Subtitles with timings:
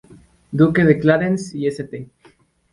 [0.51, 2.09] Duque de Clarence y St.